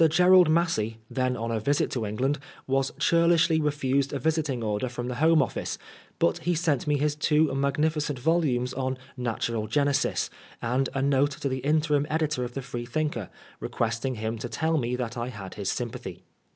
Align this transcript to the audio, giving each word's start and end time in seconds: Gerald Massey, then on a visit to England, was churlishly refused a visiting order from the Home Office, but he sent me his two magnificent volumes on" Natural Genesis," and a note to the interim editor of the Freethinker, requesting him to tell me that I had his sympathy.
Gerald 0.09 0.49
Massey, 0.49 0.97
then 1.11 1.37
on 1.37 1.51
a 1.51 1.59
visit 1.59 1.91
to 1.91 2.07
England, 2.07 2.39
was 2.65 2.91
churlishly 2.99 3.61
refused 3.61 4.11
a 4.11 4.17
visiting 4.17 4.63
order 4.63 4.89
from 4.89 5.07
the 5.07 5.13
Home 5.21 5.43
Office, 5.43 5.77
but 6.17 6.39
he 6.39 6.55
sent 6.55 6.87
me 6.87 6.97
his 6.97 7.15
two 7.15 7.53
magnificent 7.53 8.17
volumes 8.17 8.73
on" 8.73 8.97
Natural 9.15 9.67
Genesis," 9.67 10.31
and 10.59 10.89
a 10.95 11.03
note 11.03 11.29
to 11.39 11.47
the 11.49 11.59
interim 11.59 12.07
editor 12.09 12.43
of 12.43 12.55
the 12.55 12.63
Freethinker, 12.63 13.29
requesting 13.59 14.15
him 14.15 14.39
to 14.39 14.49
tell 14.49 14.79
me 14.79 14.95
that 14.95 15.17
I 15.17 15.27
had 15.27 15.53
his 15.53 15.69
sympathy. 15.71 16.23